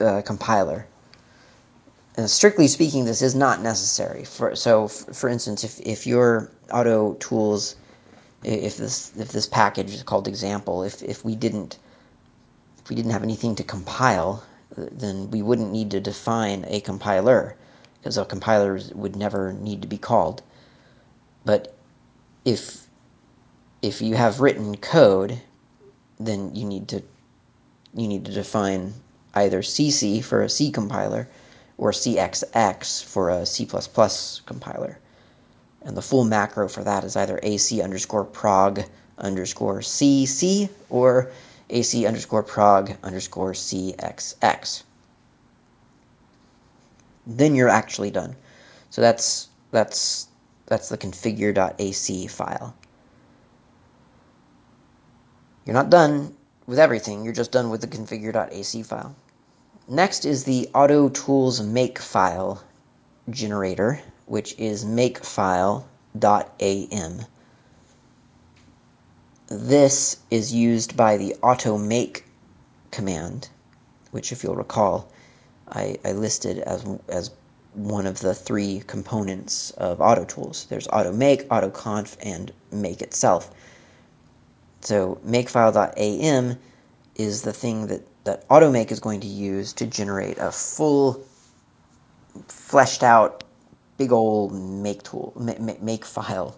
[0.00, 0.86] uh, compiler.
[2.14, 4.24] And strictly speaking, this is not necessary.
[4.24, 7.76] For so, for instance, if, if your auto tools,
[8.44, 11.78] if this if this package is called example, if, if we didn't
[12.82, 14.44] if we didn't have anything to compile,
[14.76, 17.56] uh, then we wouldn't need to define a compiler
[17.98, 20.42] because a compiler would never need to be called.
[21.46, 21.74] But
[22.44, 22.86] if
[23.80, 25.40] if you have written code,
[26.20, 27.02] then you need to
[27.94, 28.92] you need to define
[29.34, 31.26] either CC for a C compiler
[31.82, 33.66] or CXX for a C++
[34.46, 35.00] compiler.
[35.82, 38.84] And the full macro for that is either AC underscore prog
[39.18, 41.32] underscore CC or
[41.68, 44.84] AC underscore prog underscore CXX.
[47.26, 48.36] then you're actually done.
[48.90, 50.28] So that's that's
[50.66, 52.76] that's the configure.ac file.
[55.66, 59.16] You're not done with everything, you're just done with the configure.ac file.
[59.88, 62.60] Next is the AutoTools makefile
[63.28, 65.84] generator, which is makefile.am.
[69.48, 72.22] This is used by the automake
[72.90, 73.48] command,
[74.12, 75.08] which, if you'll recall,
[75.68, 77.30] I, I listed as, as
[77.74, 80.68] one of the three components of AutoTools.
[80.68, 83.50] There's auto AutoMake, AutoConf, and Make itself.
[84.82, 86.58] So makefile.am
[87.16, 91.24] is the thing that, that AutoMake is going to use to generate a full,
[92.48, 93.44] fleshed out,
[93.98, 96.56] big old make tool, make, make file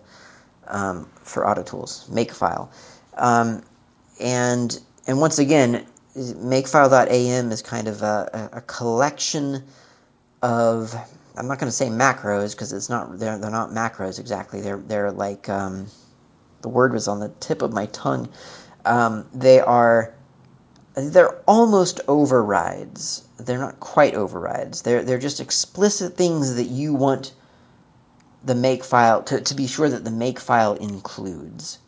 [0.67, 2.69] um, for AutoTools, makefile.
[3.17, 3.63] Um,
[4.21, 9.65] and and once again, makefile.am is kind of a, a collection
[10.43, 10.95] of
[11.37, 14.61] I'm not going to say macros because it's not they're, they're not macros exactly.
[14.61, 15.87] They're they're like um,
[16.63, 18.29] the word was on the tip of my tongue.
[18.85, 20.15] Um, they are
[20.95, 23.23] they're almost overrides.
[23.39, 24.83] They're not quite overrides.
[24.83, 27.33] They're they're just explicit things that you want
[28.45, 31.79] the make file to, to be sure that the make file includes.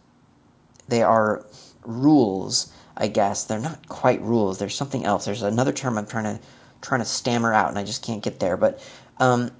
[0.88, 1.44] They are
[1.84, 3.44] rules, I guess.
[3.44, 4.58] They're not quite rules.
[4.58, 5.24] There's something else.
[5.24, 6.40] There's another term I'm trying to
[6.80, 8.56] trying to stammer out and I just can't get there.
[8.56, 8.80] But
[9.18, 9.50] um,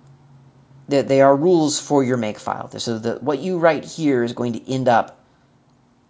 [0.88, 2.70] they, they are rules for your make file.
[2.78, 5.18] So the, what you write here is going to end up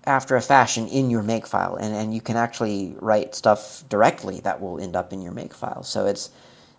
[0.07, 4.61] after a fashion in your makefile, and, and you can actually write stuff directly that
[4.61, 5.85] will end up in your makefile.
[5.85, 6.31] So it's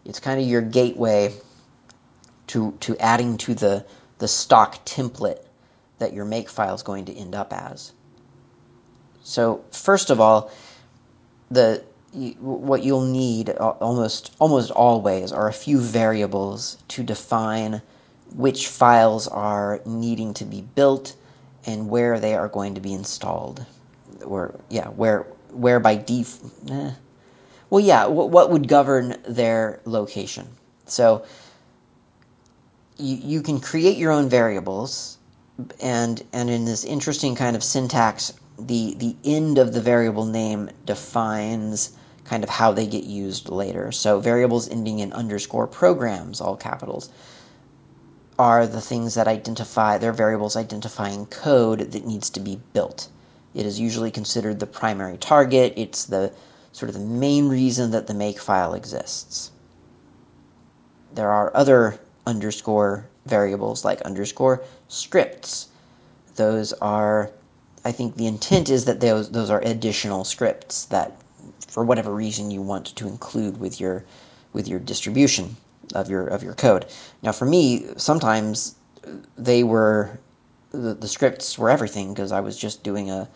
[0.05, 1.33] it's kind of your gateway
[2.47, 3.85] to to adding to the
[4.19, 5.41] the stock template
[5.99, 7.91] that your makefile is going to end up as.
[9.23, 10.51] So first of all,
[11.51, 11.83] the
[12.39, 17.81] what you'll need almost almost always are a few variables to define
[18.33, 21.15] which files are needing to be built
[21.67, 23.63] and where they are going to be installed
[24.25, 26.39] or yeah where where by def
[26.71, 26.91] eh.
[27.69, 30.47] well yeah what would govern their location
[30.85, 31.25] so
[32.97, 35.17] you, you can create your own variables
[35.81, 40.69] and and in this interesting kind of syntax the the end of the variable name
[40.85, 46.55] defines kind of how they get used later so variables ending in underscore programs all
[46.55, 47.09] capitals
[48.39, 53.07] are the things that identify they're variables identifying code that needs to be built.
[53.55, 55.73] It is usually considered the primary target.
[55.75, 56.31] It's the
[56.71, 59.51] sort of the main reason that the make file exists.
[61.13, 65.67] There are other underscore variables like underscore scripts.
[66.35, 67.31] Those are,
[67.83, 71.19] I think the intent is that those, those are additional scripts that
[71.67, 74.03] for whatever reason you want to include with your
[74.53, 75.55] with your distribution
[75.93, 76.85] of your of your code.
[77.21, 78.75] Now for me, sometimes
[79.37, 80.19] they were
[80.71, 83.29] the, the scripts were everything because I was just doing a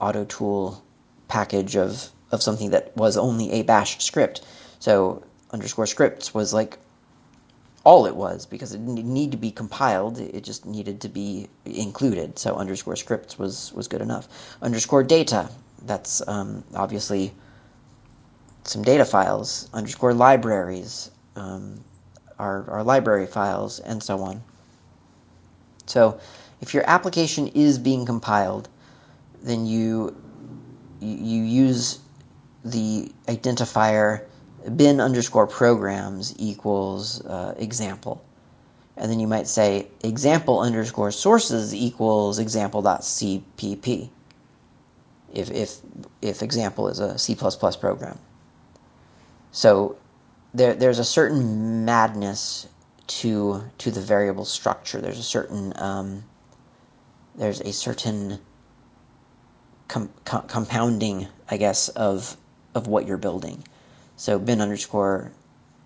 [0.00, 0.82] auto tool
[1.28, 4.42] package of of something that was only a bash script.
[4.78, 6.78] So underscore scripts was like
[7.84, 11.48] all it was because it didn't need to be compiled it just needed to be
[11.64, 14.28] included so underscore scripts was was good enough
[14.60, 15.48] underscore data
[15.86, 17.32] that's um, obviously
[18.64, 21.82] some data files underscore libraries um,
[22.40, 24.42] our, our library files and so on
[25.86, 26.18] so
[26.60, 28.68] if your application is being compiled
[29.42, 30.14] then you
[31.00, 31.98] you use
[32.64, 34.24] the identifier
[34.76, 38.22] bin underscore programs equals uh, example.
[38.96, 44.10] And then you might say example underscore sources equals example.cpp
[45.32, 45.76] if, if,
[46.20, 48.18] if example is a C++ program.
[49.52, 49.96] So
[50.54, 52.66] there, there's a certain madness
[53.06, 55.00] to, to the variable structure.
[55.00, 56.24] There's a certain, um,
[57.34, 58.38] there's a certain
[59.88, 62.36] com- com- compounding, I guess, of,
[62.74, 63.64] of what you're building.
[64.16, 65.32] So bin underscore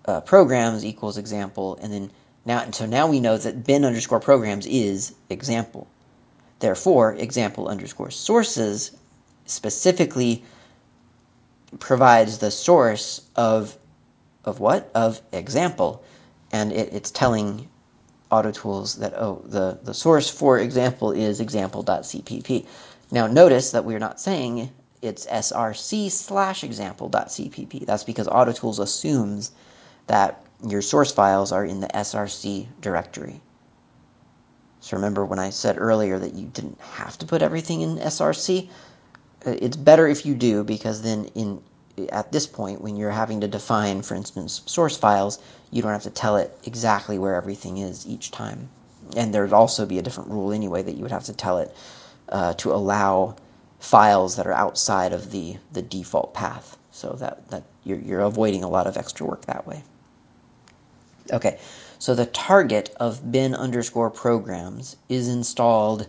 [0.05, 2.11] uh, programs equals example, and then
[2.45, 5.87] now, and so now we know that bin underscore programs is example.
[6.59, 8.91] Therefore, example underscore sources
[9.45, 10.43] specifically
[11.79, 13.75] provides the source of
[14.45, 16.03] of what of example,
[16.51, 17.67] and it, it's telling
[18.31, 22.65] AutoTools that oh the the source for example is example.cpp.
[23.11, 27.85] Now notice that we're not saying it's src slash example.cpp.
[27.85, 29.51] That's because AutoTools assumes
[30.07, 33.41] that your source files are in the src directory.
[34.79, 38.69] So remember when I said earlier that you didn't have to put everything in src?
[39.45, 41.61] Uh, it's better if you do because then in
[42.09, 45.39] at this point, when you're having to define, for instance, source files,
[45.71, 48.69] you don't have to tell it exactly where everything is each time.
[49.15, 51.75] And there'd also be a different rule anyway that you would have to tell it
[52.29, 53.35] uh, to allow
[53.79, 56.77] files that are outside of the, the default path.
[56.91, 59.83] So that, that you're, you're avoiding a lot of extra work that way.
[61.31, 61.59] Okay,
[61.99, 66.07] so the target of bin underscore programs is installed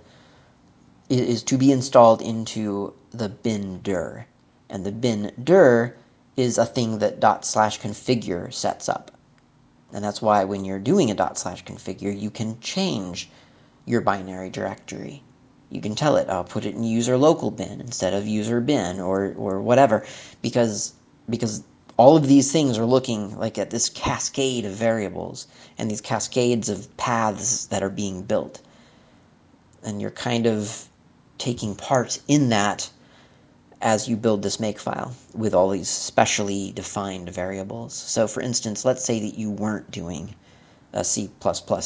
[1.09, 4.27] is to be installed into the bin dir.
[4.68, 5.96] And the bin dir
[6.37, 9.11] is a thing that dot slash configure sets up.
[9.92, 13.31] And that's why when you're doing a dot slash configure, you can change
[13.85, 15.22] your binary directory.
[15.70, 19.00] You can tell it, I'll put it in user local bin instead of user bin
[19.00, 20.05] or, or whatever,
[20.42, 20.92] because,
[21.29, 21.62] because
[21.96, 25.46] all of these things are looking like at this cascade of variables
[25.79, 28.61] and these cascades of paths that are being built.
[29.83, 30.87] And you're kind of
[31.38, 32.90] taking part in that
[33.81, 37.95] as you build this makefile with all these specially defined variables.
[37.95, 40.35] So for instance, let's say that you weren't doing
[40.93, 41.31] a C++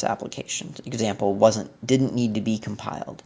[0.05, 0.75] application.
[0.87, 3.23] Example wasn't didn't need to be compiled.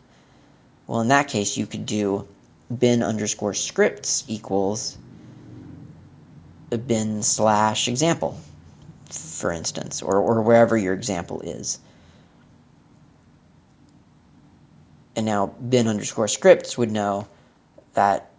[0.86, 2.26] Well, in that case, you could do
[2.76, 4.96] bin underscore scripts equals
[6.70, 8.38] bin slash example,
[9.10, 11.78] for instance, or, or wherever your example is.
[15.16, 17.28] And now bin underscore scripts would know
[17.92, 18.30] that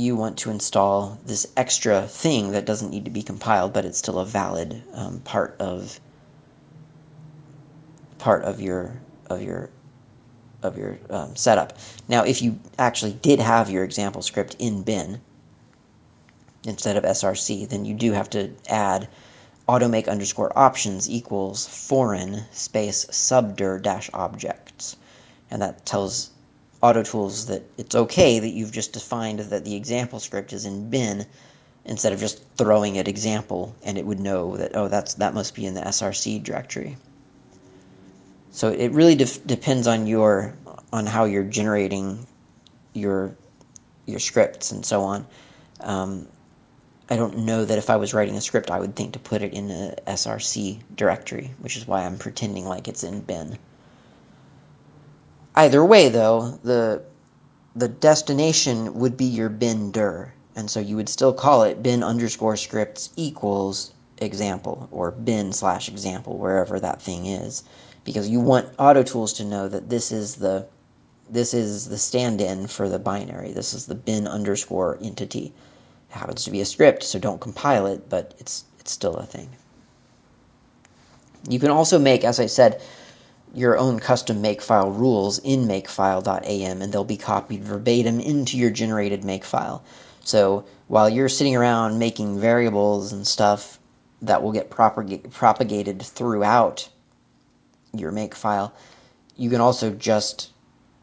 [0.00, 3.98] you want to install this extra thing that doesn't need to be compiled, but it's
[3.98, 6.00] still a valid um, part of
[8.18, 9.70] part of your of your
[10.62, 11.78] of your um, setup.
[12.08, 15.20] Now, if you actually did have your example script in bin
[16.64, 19.08] instead of src, then you do have to add
[19.68, 24.96] automake underscore options equals foreign space subdir dash objects,
[25.50, 26.30] and that tells
[26.82, 31.26] AutoTools that it's okay that you've just defined that the example script is in bin
[31.84, 35.54] instead of just throwing it example and it would know that oh that's that must
[35.54, 36.96] be in the src directory.
[38.52, 40.54] So it really de- depends on your
[40.92, 42.26] on how you're generating
[42.94, 43.34] your
[44.06, 45.26] your scripts and so on.
[45.80, 46.26] Um,
[47.10, 49.42] I don't know that if I was writing a script I would think to put
[49.42, 53.58] it in a src directory which is why I'm pretending like it's in bin
[55.54, 57.02] Either way, though, the
[57.74, 62.02] the destination would be your bin dir, and so you would still call it bin
[62.02, 67.64] underscore scripts equals example or bin slash example wherever that thing is,
[68.04, 70.66] because you want AutoTools to know that this is the
[71.30, 73.52] this is the stand-in for the binary.
[73.52, 75.52] This is the bin underscore entity.
[76.10, 79.26] It happens to be a script, so don't compile it, but it's it's still a
[79.26, 79.48] thing.
[81.48, 82.82] You can also make, as I said,
[83.54, 89.22] your own custom makefile rules in makefile.am and they'll be copied verbatim into your generated
[89.22, 89.82] makefile.
[90.24, 93.78] So while you're sitting around making variables and stuff
[94.22, 96.88] that will get propag- propagated throughout
[97.92, 98.72] your makefile,
[99.36, 100.50] you can also just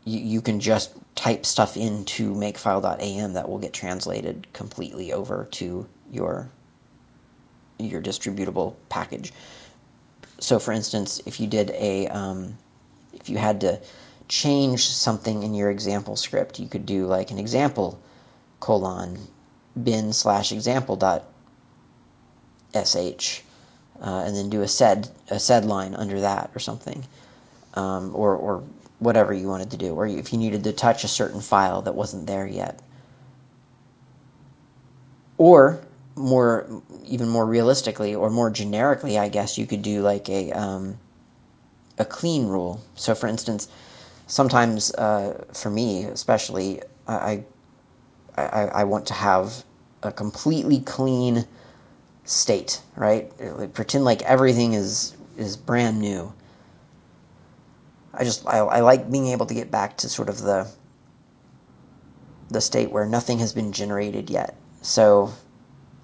[0.05, 5.85] you, you can just type stuff into makefile.am that will get translated completely over to
[6.11, 6.49] your
[7.79, 9.33] your distributable package
[10.39, 12.57] so for instance, if you did a, um,
[13.13, 13.79] if you had to
[14.27, 17.99] change something in your example script, you could do like an example
[18.59, 19.17] colon
[19.81, 21.23] bin slash example dot
[22.73, 23.41] sh,
[24.01, 27.03] uh, and then do a sed a sed line under that or something,
[27.73, 28.63] um, or or
[28.99, 31.95] whatever you wanted to do, or if you needed to touch a certain file that
[31.95, 32.79] wasn't there yet,
[35.37, 35.79] or
[36.17, 40.97] more even more realistically or more generically, I guess you could do like a um,
[41.97, 42.81] a clean rule.
[42.95, 43.67] So, for instance,
[44.27, 47.43] sometimes uh, for me, especially, I,
[48.35, 48.43] I
[48.81, 49.63] I want to have
[50.03, 51.45] a completely clean
[52.25, 53.31] state, right?
[53.73, 56.33] Pretend like everything is is brand new.
[58.13, 60.67] I just I, I like being able to get back to sort of the
[62.49, 64.55] the state where nothing has been generated yet.
[64.81, 65.33] So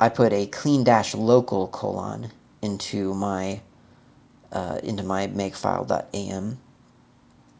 [0.03, 2.29] I put a clean dash local colon
[2.61, 3.61] into my
[4.51, 6.57] uh, into my makefile.am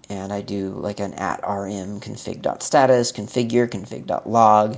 [0.09, 4.77] and I do like an at rm config.status, configure, config.log,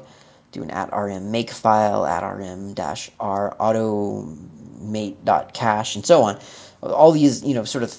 [0.51, 6.39] do an at rm makefile, at rm dash r autom4te.cache, and so on.
[6.83, 7.97] All these, you know, sort of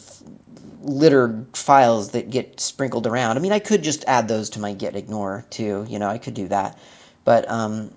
[0.82, 3.36] littered files that get sprinkled around.
[3.36, 6.18] I mean, I could just add those to my git ignore too, you know, I
[6.18, 6.78] could do that.
[7.24, 7.90] But um,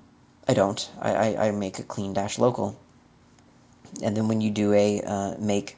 [0.49, 0.89] I don't.
[0.99, 2.75] I, I, I, make a clean dash local.
[4.01, 5.77] And then when you do a uh, make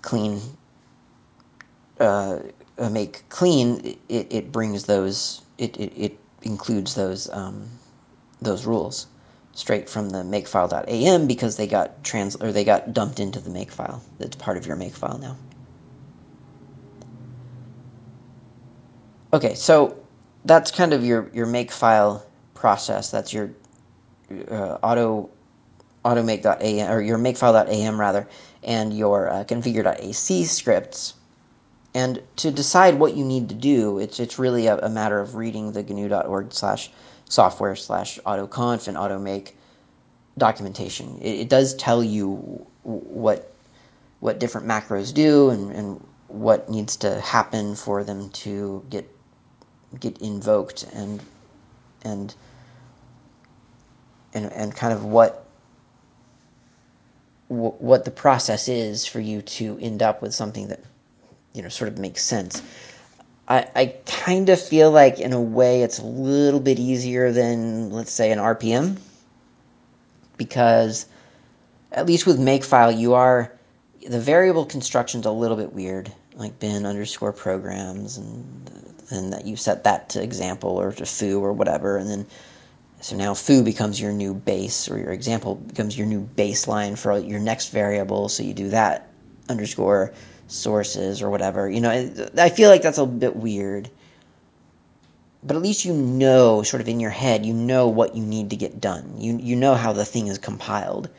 [0.00, 0.40] clean
[1.98, 2.38] uh,
[2.78, 7.68] make clean, it, it brings those, it, it, it includes those um,
[8.40, 9.08] those rules
[9.54, 14.00] straight from the makefile.am because they got trans or they got dumped into the makefile.
[14.18, 15.36] That's part of your makefile now.
[19.32, 19.98] Okay, so
[20.44, 22.22] that's kind of your your makefile
[22.54, 23.10] process.
[23.10, 23.50] That's your
[24.50, 25.30] uh, auto
[26.04, 28.28] automake.am or your makefile.am rather,
[28.62, 31.14] and your uh, configure.ac scripts.
[31.94, 35.34] And to decide what you need to do, it's it's really a, a matter of
[35.36, 36.90] reading the gnu.org slash
[37.28, 39.52] software slash autoconf and automake
[40.36, 41.18] documentation.
[41.22, 43.52] It, it, does tell you what
[44.20, 49.08] what different macros do and, and what needs to happen for them to get
[50.00, 51.22] get invoked and
[52.02, 52.34] and
[54.34, 55.40] and, and kind of what
[57.48, 60.80] what the process is for you to end up with something that
[61.52, 62.62] you know sort of makes sense.
[63.46, 67.90] I, I kind of feel like in a way it's a little bit easier than
[67.90, 68.98] let's say an RPM
[70.36, 71.06] because
[71.92, 73.52] at least with makefile you are
[74.06, 78.70] the variable construction's a little bit weird like bin underscore programs and
[79.10, 82.26] and that you set that to example or to foo or whatever and then
[83.04, 87.18] so now foo becomes your new base or your example becomes your new baseline for
[87.18, 88.30] your next variable.
[88.30, 89.10] So you do that
[89.46, 90.14] underscore
[90.48, 91.68] sources or whatever.
[91.68, 91.90] You know
[92.38, 93.90] i feel like that's a bit weird.
[95.42, 98.48] But at least you know sort of in your head you know what you need
[98.50, 99.16] to get done.
[99.18, 101.10] You you know how the thing is compiled.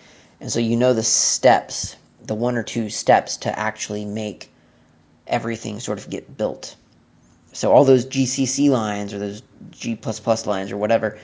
[0.42, 4.52] And so you know the steps the one or two steps to actually make
[5.28, 6.76] everything sort of get built.
[7.54, 9.96] So all those gcc lines or those g++
[10.48, 11.20] lines or whatever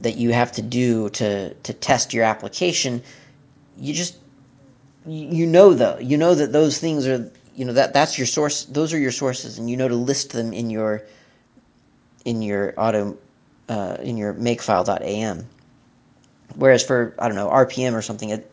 [0.00, 3.02] that you have to do to to test your application
[3.78, 4.16] you just
[5.06, 8.64] you know though you know that those things are you know that that's your source
[8.64, 11.02] those are your sources and you know to list them in your
[12.24, 13.16] in your auto
[13.68, 15.46] uh, in your makefile.am.
[16.54, 18.50] Whereas for I don't know RPM or something, it,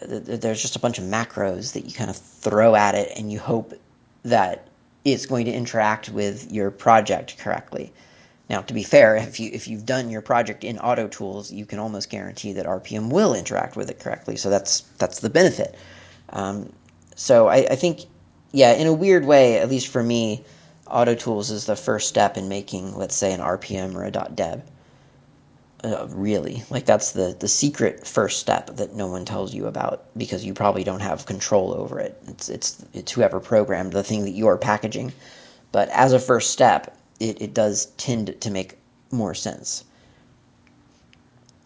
[0.00, 3.38] there's just a bunch of macros that you kind of throw at it, and you
[3.38, 3.74] hope
[4.24, 4.68] that
[5.04, 7.92] it's going to interact with your project correctly.
[8.48, 11.78] Now, to be fair, if you if you've done your project in AutoTools, you can
[11.78, 14.36] almost guarantee that RPM will interact with it correctly.
[14.36, 15.74] So that's that's the benefit.
[16.30, 16.72] Um,
[17.14, 18.00] so I, I think,
[18.52, 20.44] yeah, in a weird way, at least for me,
[20.86, 24.64] AutoTools is the first step in making, let's say, an RPM or a .deb.
[25.84, 30.06] Uh, really, like that's the the secret first step that no one tells you about
[30.16, 32.20] because you probably don't have control over it.
[32.26, 35.12] It's it's it's whoever programmed the thing that you are packaging.
[35.70, 38.78] But as a first step, it, it does tend to make
[39.10, 39.84] more sense.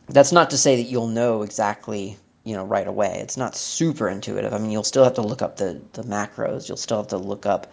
[0.09, 3.20] That's not to say that you'll know exactly you know right away.
[3.20, 4.53] It's not super intuitive.
[4.53, 6.68] I mean, you'll still have to look up the the macros.
[6.68, 7.72] You'll still have to look up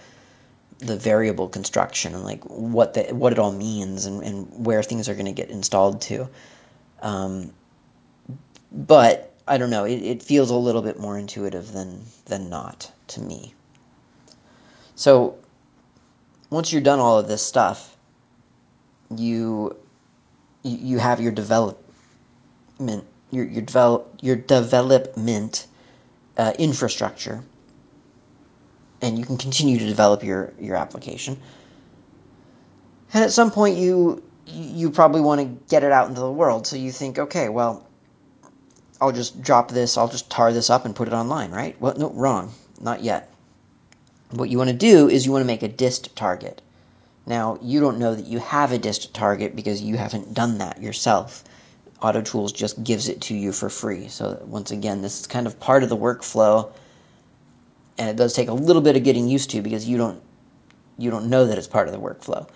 [0.79, 5.09] the variable construction and like what the what it all means and, and where things
[5.09, 6.29] are going to get installed to.
[7.01, 7.51] Um,
[8.71, 9.85] but I don't know.
[9.85, 13.53] It, it feels a little bit more intuitive than than not to me.
[14.95, 15.37] So
[16.49, 17.95] once you're done all of this stuff,
[19.15, 19.75] you
[20.63, 21.85] you have your development
[23.31, 25.67] your your develop your development
[26.37, 27.43] uh, infrastructure
[29.01, 31.37] and you can continue to develop your, your application.
[33.13, 36.65] And at some point, you you probably want to get it out into the world.
[36.65, 37.85] So you think, okay, well,
[38.99, 41.79] I'll just drop this, I'll just tar this up and put it online, right?
[41.79, 43.31] Well, no, wrong, not yet.
[44.31, 46.61] What you want to do is you want to make a dist target.
[47.25, 50.81] Now, you don't know that you have a dist target because you haven't done that
[50.81, 51.43] yourself.
[52.01, 54.07] AutoTools just gives it to you for free.
[54.07, 56.71] So once again, this is kind of part of the workflow
[57.99, 60.21] and it does take a little bit of getting used to because you don't
[60.97, 62.47] you don't know that it's part of the workflow.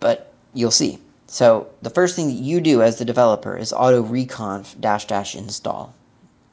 [0.00, 0.98] But you'll see.
[1.26, 5.94] So the first thing that you do as the developer is autoreconf dash dash install.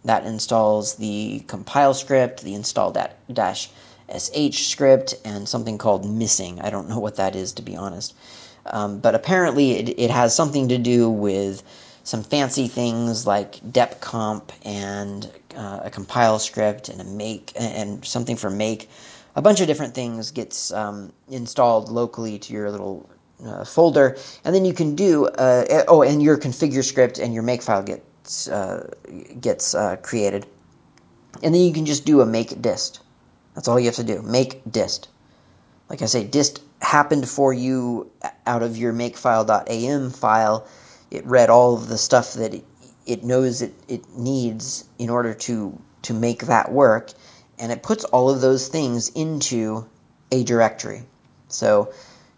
[0.06, 2.96] That installs the compile script, the install
[3.32, 3.70] dash
[4.18, 6.62] sh script, and something called missing.
[6.62, 8.14] I don't know what that is to be honest.
[8.66, 11.64] Um, but apparently it, it has something to do with
[12.04, 18.36] some fancy things like depcomp and uh, a compile script and a make and something
[18.36, 18.90] for make.
[19.36, 23.10] A bunch of different things gets um, installed locally to your little
[23.46, 27.44] uh, folder, and then you can do uh, oh, and your configure script and your
[27.44, 28.09] make file gets uh,
[29.42, 30.46] gets uh, created,
[31.44, 33.02] and then you can just do a make dist.
[33.56, 34.22] That's all you have to do.
[34.22, 35.10] Make dist.
[35.90, 38.12] Like I say, dist happened for you
[38.46, 40.68] out of your makefile.am file
[41.12, 42.64] it read all of the stuff that it,
[43.06, 47.12] it knows it, it needs in order to to make that work
[47.58, 49.86] and it puts all of those things into
[50.32, 51.04] a directory
[51.50, 51.92] so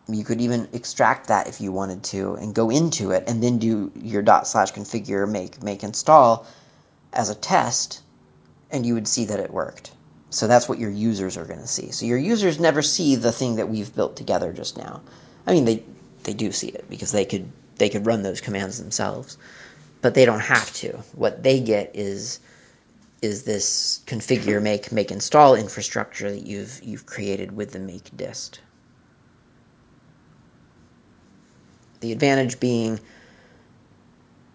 [0.07, 3.57] You could even extract that if you wanted to and go into it and then
[3.57, 6.45] do your dot slash configure make make install
[7.11, 8.01] as a test
[8.71, 9.91] and you would see that it worked.
[10.29, 11.91] So that's what your users are going to see.
[11.91, 15.01] So your users never see the thing that we've built together just now.
[15.45, 15.83] I mean they
[16.23, 19.37] they do see it because they could they could run those commands themselves.
[20.03, 20.97] But they don't have to.
[21.15, 22.41] What they get is
[23.21, 28.59] is this configure make make install infrastructure that you've you've created with the make dist.
[32.01, 32.99] The advantage being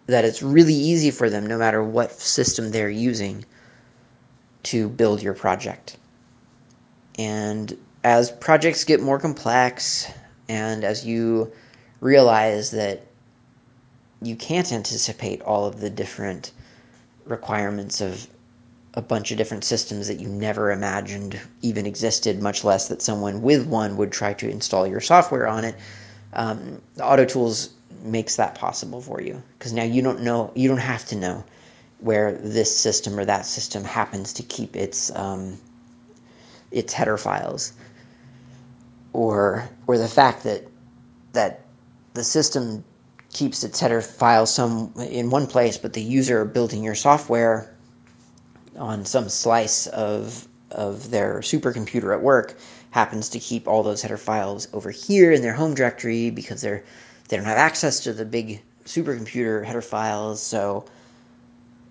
[0.05, 3.47] that it's really easy for them, no matter what system they're using,
[4.65, 5.97] to build your project.
[7.19, 7.75] And
[8.05, 10.07] as projects get more complex,
[10.47, 11.53] and as you
[12.01, 13.07] realize that
[14.23, 16.53] you can't anticipate all of the different
[17.25, 18.27] requirements of
[18.95, 23.43] a bunch of different systems that you never imagined even existed, much less that someone
[23.43, 25.77] with one would try to install your software on it,
[26.33, 27.71] um, AutoTools
[28.03, 31.45] makes that possible for you because now you don't know you don't have to know
[32.01, 35.59] where this system or that system happens to keep its um,
[36.71, 37.73] its header files.
[39.13, 40.65] Or or the fact that
[41.33, 41.63] that
[42.15, 42.85] the system
[43.33, 47.75] keeps its header files some in one place but the user building your software
[48.77, 52.57] on some slice of of their supercomputer at work
[52.91, 56.85] happens to keep all those header files over here in their home directory because they're
[57.29, 60.43] they don't have access to the big supercomputer header files.
[60.43, 60.87] So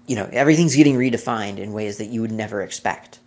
[0.08, 3.20] you know everything's getting redefined in ways that you would never expect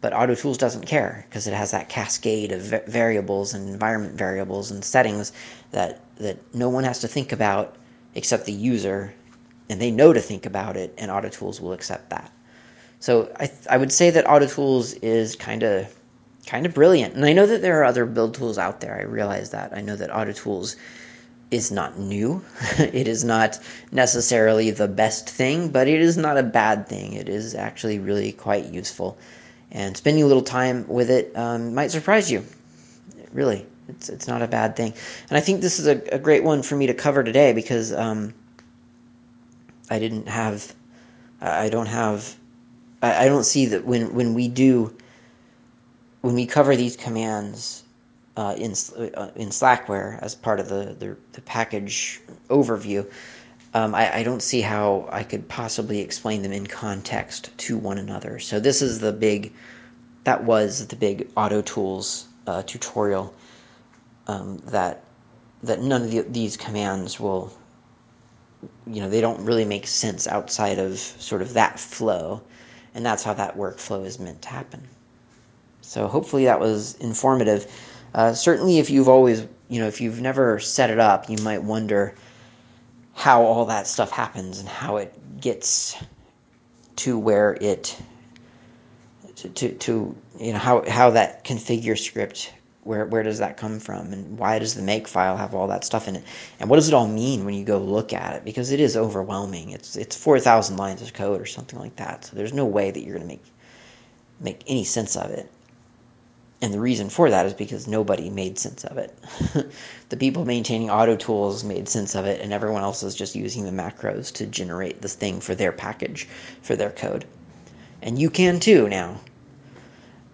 [0.00, 4.84] but AutoTools doesn't care because it has that cascade of variables and environment variables and
[4.84, 5.32] settings
[5.72, 7.76] that that no one has to think about
[8.14, 9.12] except the user
[9.68, 12.30] and they know to think about it and AutoTools will accept that
[13.00, 15.92] so I, I would say that AutoTools is kind of
[16.46, 17.14] kind of brilliant.
[17.14, 18.94] And I know that there are other build tools out there.
[18.94, 19.72] I realize that.
[19.72, 20.76] I know that AutoTools
[21.50, 22.44] is not new.
[22.78, 23.58] it is not
[23.90, 27.14] necessarily the best thing, but it is not a bad thing.
[27.14, 29.16] It is actually really quite useful.
[29.72, 32.44] And spending a little time with it um, might surprise you.
[33.32, 34.94] Really, it's, it's not a bad thing.
[35.28, 37.92] And I think this is a, a great one for me to cover today because
[37.92, 38.34] um,
[39.88, 40.74] I didn't have,
[41.40, 42.34] I don't have,
[43.00, 44.96] I, I don't see that when, when we do
[46.20, 47.82] when we cover these commands
[48.36, 53.10] uh, in uh, in Slackware as part of the the, the package overview,
[53.72, 57.98] um, I, I, don't see how I could possibly explain them in context to one
[57.98, 58.38] another.
[58.40, 59.52] So this is the big
[60.24, 63.34] that was the big AutoTools uh, tutorial
[64.26, 65.04] um, that
[65.62, 67.52] that none of the, these commands will
[68.86, 72.42] you know they don't really make sense outside of sort of that flow
[72.94, 74.86] and that's how that workflow is meant to happen
[75.90, 77.66] so hopefully that was informative.
[78.14, 81.64] Uh, certainly, if you've always, you know, if you've never set it up, you might
[81.64, 82.14] wonder
[83.20, 85.12] how all that stuff happens and how it
[85.42, 85.94] gets
[86.96, 87.94] to where it
[89.36, 92.50] to, to, to you know how how that configure script
[92.82, 95.84] where where does that come from and why does the make file have all that
[95.84, 96.24] stuff in it?
[96.58, 98.44] And what does it all mean when you go look at it?
[98.44, 99.70] Because it is overwhelming.
[99.70, 102.24] It's it's 4000 lines of code or something like that.
[102.24, 103.44] So there's no way that you're going to make
[104.40, 105.50] make any sense of it
[106.62, 109.16] and the reason for that is because nobody made sense of it.
[110.10, 113.70] the people maintaining AutoTools made sense of it, and everyone else is just using the
[113.70, 116.28] macros to generate this thing for their package,
[116.60, 117.24] for their code.
[118.02, 119.20] And you can too now.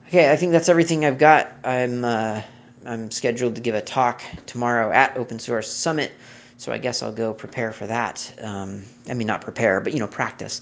[0.08, 1.52] Okay, I think that's everything I've got.
[1.64, 2.42] I'm uh,
[2.84, 6.12] I'm scheduled to give a talk tomorrow at Open Source Summit,
[6.58, 8.32] so I guess I'll go prepare for that.
[8.40, 10.60] Um, I mean, not prepare, but you know, practice.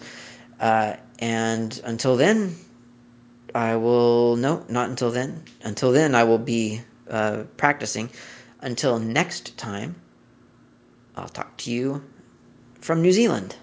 [0.60, 2.56] Uh, and until then,
[3.54, 5.44] I will no, not until then.
[5.62, 8.10] Until then, I will be uh, practicing.
[8.60, 9.94] Until next time,
[11.16, 12.02] I'll talk to you
[12.80, 13.54] from New Zealand.